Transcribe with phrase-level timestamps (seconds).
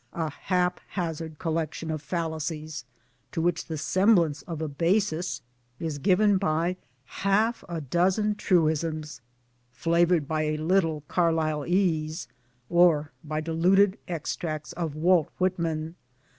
[0.13, 2.85] A haphazard collection of fallacies,
[3.31, 5.43] to which the semblance of a basis
[5.79, 9.21] is given by half a dozen truisms,
[9.71, 12.25] flavored by a little Carlylese,
[12.67, 15.93] or by diluted extracts of Walt Whitman